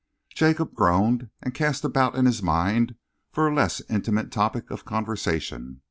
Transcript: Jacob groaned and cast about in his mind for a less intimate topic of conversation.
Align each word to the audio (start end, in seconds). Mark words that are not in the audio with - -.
Jacob 0.33 0.73
groaned 0.73 1.29
and 1.43 1.53
cast 1.53 1.83
about 1.85 2.15
in 2.15 2.25
his 2.25 2.41
mind 2.41 2.95
for 3.31 3.47
a 3.47 3.53
less 3.53 3.83
intimate 3.87 4.31
topic 4.31 4.71
of 4.71 4.83
conversation. 4.83 5.79